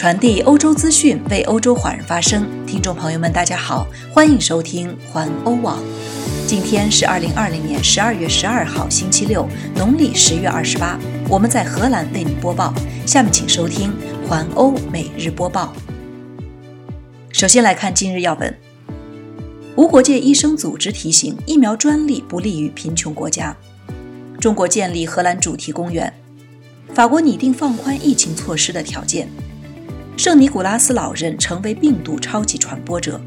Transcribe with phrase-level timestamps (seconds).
[0.00, 2.48] 传递欧洲资讯，为欧洲华人发声。
[2.66, 5.78] 听众朋友们，大家好，欢迎收听环欧网。
[6.46, 10.98] 今天是二零二零年十二月十二号，星期六，农历十月二十八。
[11.28, 12.72] 我们在荷兰为您播报。
[13.04, 13.92] 下面请收听
[14.26, 15.74] 环欧每日播报。
[17.30, 18.58] 首先来看今日要闻：
[19.76, 23.54] 无国界医生组织提醒，疫苗专利不利于贫穷国家。
[24.40, 26.10] 中国建立荷兰主题公园。
[26.94, 29.28] 法国拟定放宽疫情措施的条件。
[30.16, 33.20] 圣尼古拉斯老人成为病毒超级传播者。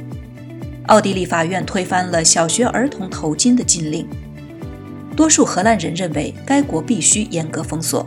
[0.87, 4.07] 奥地利法院推翻了小学儿童头巾的禁令。
[5.15, 8.05] 多数荷兰人认为该国必须严格封锁。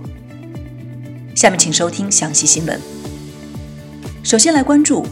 [1.35, 2.81] 下面请收听详细新闻。
[4.23, 5.07] 首先来关注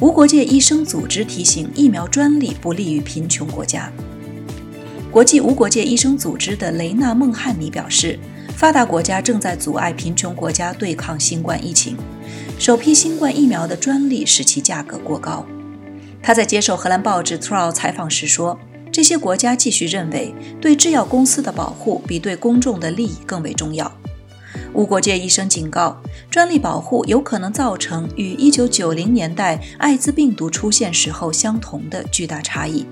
[0.00, 3.92] 无国界医生组织提醒疫苗专利不利于贫穷国家。
[5.10, 8.18] 国际无国界医生组织的雷纳·孟汉尼表示。
[8.60, 11.96] 发达国家正在阻碍贫穷国家对抗新冠疫情。
[12.58, 15.46] 首批新冠疫苗的专利使其价格过高。
[16.22, 18.58] 他在接受荷兰报纸《t r o 采访时说
[18.92, 23.90] ：“这些国家继续认为，对制药公司的保护比对公众的利益更为重要。”
[24.74, 32.86] 无国界医生警告，专利保护有可能造成与1990年代艾滋病毒出现时候相同的巨大差异。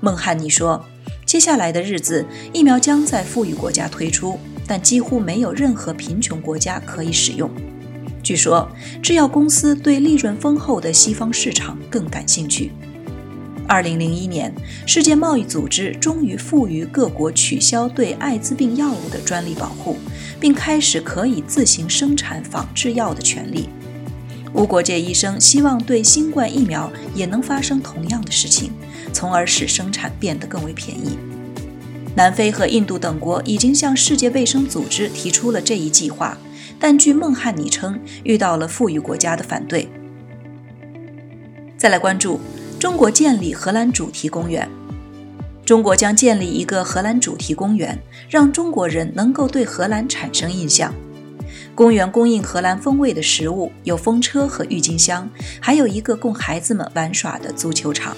[0.00, 0.84] 孟汉尼说
[1.26, 7.50] ：“接下来的日子，疫苗将在富裕国家推出。”但几乎没有任何贫穷国家可以使用。
[8.22, 8.68] 据说，
[9.02, 12.70] 制药公司对利润丰厚的西方市场更感兴趣。
[13.66, 14.54] 二零零一年，
[14.86, 19.96] 世界贸易组织终于赋予各国取消对艾滋病药物的专利保护，
[20.38, 23.68] 并开始可以自行生产仿制药的权利。
[24.52, 28.72] 无国界医生希望对新冠疫苗也能发生同样的事情，
[29.12, 31.16] 从而使生产变得更为便宜。
[32.14, 36.36] 南非和印度等国已经向世界卫生组织提出了这一计划，
[36.82, 39.88] 但据孟汉尼称，遇到了富裕国家的反对。
[41.78, 42.40] 再来关注
[42.76, 44.68] 中国建立荷兰主题公园。
[45.64, 47.96] 中国将建立一个荷兰主题公园，
[48.28, 50.92] 让中国人能够对荷兰产生印象。
[51.72, 58.16] 公园供应荷兰风味的食物，有风车和郁金香，还有一个供孩子们玩耍的足球场。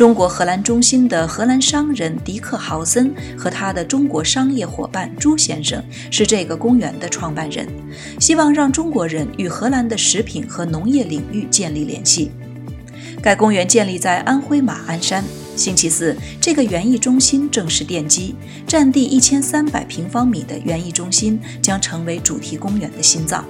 [0.00, 7.68] 中国荷兰中心的荷兰商人迪克豪森和他的中国商业伙伴朱先生是这个公园的创办人，
[8.18, 12.30] 希望让中国人与荷兰的食品和农业领域建立联系。
[13.20, 15.22] 该公园建立在安徽马鞍山。
[15.54, 18.34] 星期四，这个园艺中心正式奠基，
[18.66, 23.44] 占地一千三百平方米的园艺中心将成为主题公园的心脏。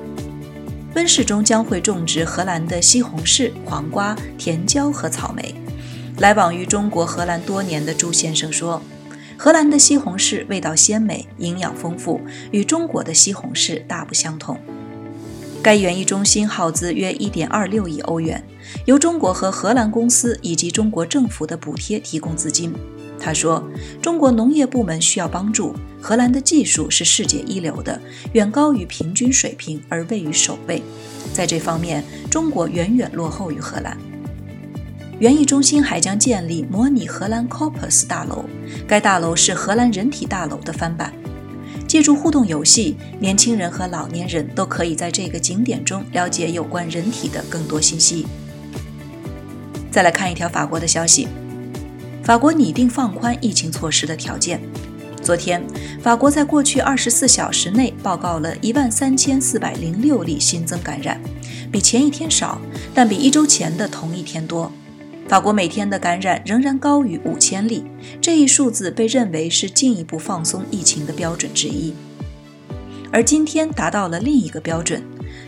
[0.96, 5.54] 温室中将会种植荷兰的西红柿、黄瓜、甜椒和草莓。
[6.20, 8.82] 来往于中国荷兰多年的朱先生说
[9.38, 12.20] ：“荷兰的西红柿味道鲜美，营养丰富，
[12.50, 14.58] 与中国的西红柿大不相同。”
[15.62, 18.44] 该园艺中心耗资约1.26亿欧元，
[18.84, 22.74] 由中国和荷兰公司以及中国政府的补贴提供资金。
[23.18, 23.66] 他说
[24.02, 27.98] ：“中国农业部门需要帮助，荷兰的技术是世界一流的，
[28.34, 30.82] 远高于平均水平，而位于首位。
[31.32, 33.96] 在这方面，中国远远落后于荷兰。”
[35.20, 38.46] 园艺中心还将建立模拟荷兰 Corpus 大楼，
[38.88, 41.12] 该大楼是荷兰人体大楼的翻版。
[41.86, 48.26] 借助互动游戏，年轻人和老年人都可以在这个景点中了解有关人体的更多信息。
[49.90, 51.28] 再来看一条法国的消息：
[52.24, 54.58] 法国拟定放宽疫情措施的条件。
[55.22, 55.62] 昨天，
[56.02, 61.20] 法国在过去24小时内报告了一万三千四百零六例新增感染，
[61.70, 62.58] 比前一天少，
[62.94, 64.72] 但比一周前的同一天多。
[65.30, 67.84] 法国每天的感染仍然高于五千例，
[68.20, 71.94] 这一数字被认为是进一步放松疫情的标准之一。
[73.12, 75.00] 而今天达到了另一个标准，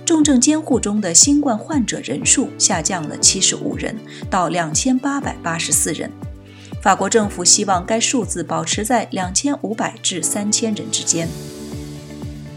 [0.06, 3.97] 重症监护中的新冠患者人数下降了七十五人，
[4.31, 6.09] 到两千八百八十四人。
[6.81, 11.28] 法国政府希望该数字保持在两千五百至三千人之间。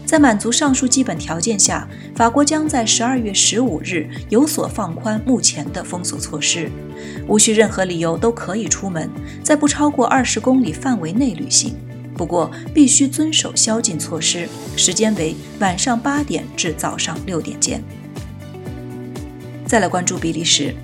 [0.04, 6.70] 在满足上述基本条件下，法国将在十二月十五日有所放宽目前的封锁措施，
[7.28, 9.10] 无需任何理由都可以出门，
[9.42, 11.76] 在不超过二十公里范围内旅行。
[12.16, 14.48] 不过，必须遵守宵禁措施，
[14.78, 17.84] 时间为晚上八点至早上六点间。
[19.66, 20.74] 再来关注比利时，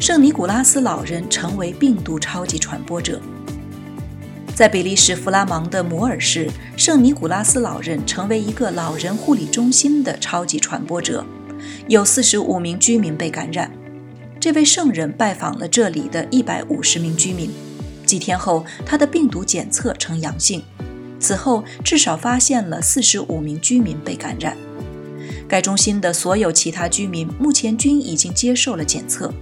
[0.00, 3.20] 圣尼古拉斯老人成为病毒超级传播者。
[4.58, 11.24] 在比利时弗拉芒的摩尔市，圣尼古拉斯老人成为一个老人护理中心的超级传播者，
[11.86, 13.70] 有四十五名居民被感染。
[14.40, 17.48] 这位圣人拜访了这里的一百五十名居民，
[18.04, 20.60] 几天后，他的病毒检测呈阳性。
[21.20, 24.56] 此后，至少发现了四十五名居民被感染。
[25.46, 29.32] 该中心的所有其他居民目前均已经接受了检测。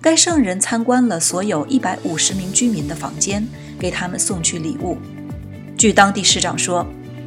[0.00, 3.46] 该圣人参观了所有一百五十名居民的房间，
[3.78, 4.96] 给他们送去礼物。
[5.76, 6.86] 据当地市长说，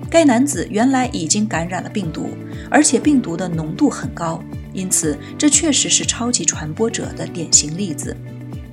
[0.09, 2.29] 该男子原来已经感染了病毒，
[2.69, 4.43] 而且病毒的浓度很高，
[4.73, 8.15] 因此这确实是超级传播者的典型例子。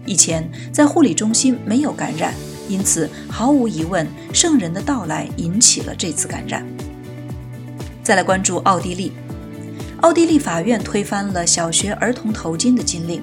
[0.04, 2.34] 以前在护理中心没有感染，
[2.68, 6.66] 因此毫无疑问，圣人的到来引起了这次感染。
[8.02, 9.12] 再来关注奥地利，
[10.00, 13.22] 奥地利法院推翻了小学儿童头巾的禁令。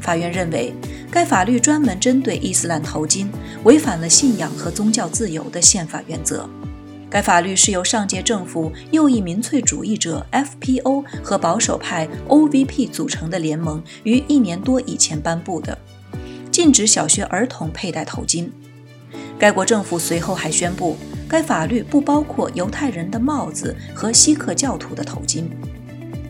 [0.00, 0.74] 法院认为，
[1.12, 3.26] 该法律专门针对伊斯兰头巾，
[3.64, 6.48] 违反了信仰和宗教自由的宪法原则。
[7.10, 15.76] 该法律是由上届政府右翼民粹主义者 FPO 和保守派 OVP 组成的联盟于一年多以前颁布的，
[16.50, 18.48] 禁止小学儿童佩戴头巾。
[19.38, 20.96] 该国政府随后还宣布，
[21.28, 25.44] 该法律不包括犹太人的帽子和锡克教徒的头巾。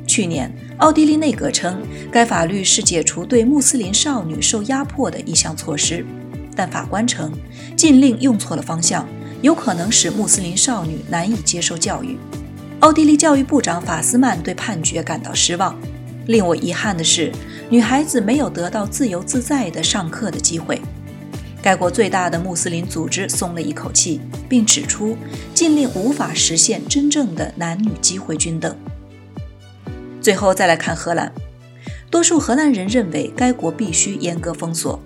[0.09, 0.53] 去年，
[0.83, 1.81] 奥地利内阁称
[2.11, 6.05] 该法律是解除对穆斯林少女受压迫的一项措施，
[6.57, 7.33] 但法官称
[7.77, 9.07] 禁令用错了方向，
[9.43, 12.19] 有可能使穆斯林少女难以接受教育。
[12.81, 15.79] 奥地利教育部长法斯曼对判决感到失望。
[16.27, 17.31] 令我遗憾的是，
[17.71, 20.81] 女孩子没有得到自由自在的上课的机会。
[21.63, 25.17] 该国最大的穆斯林组织松了一口气，并指出
[25.55, 28.77] 禁令无法实现真正的男女机会均等。
[30.23, 31.33] 最后再来看荷兰，
[32.09, 35.01] 多数荷兰人认为该国必须严格封锁。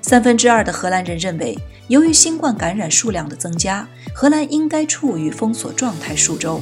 [0.00, 1.56] 三分之二的荷兰人认为，
[1.86, 6.60] 由于新冠感染数量的增加，荷兰应该处于封锁状态数周。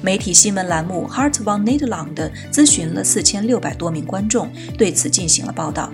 [0.00, 5.92] 媒体新闻栏目 Heart van Nederland 咨询了四千六百多名观众，对此进行了报道。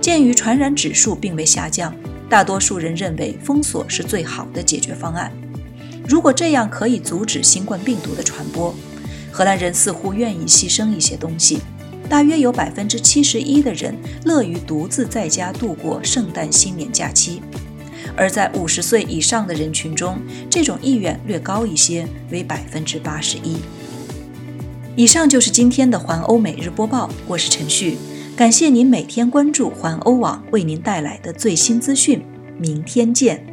[0.00, 1.94] 鉴于传染指数并未下降，
[2.30, 5.30] 大多数人认为封锁是最好的解决方案。
[6.08, 8.74] 如果这样可以阻止新冠病毒的传播。
[9.30, 11.60] 荷兰人似乎愿意牺牲一些东西，
[12.08, 17.40] 大约有百分之七十一的人乐于独自在家度过圣诞新年假期，
[18.16, 20.18] 而在五十岁以上的人群中，
[20.50, 23.56] 这种意愿略高一些，为百分之八十一。
[24.96, 27.96] 以上就是今天的环欧每日播报，我是陈旭，
[28.36, 32.22] 感谢您每天关注环欧网为您带来的最新资讯，
[32.58, 33.49] 明天见。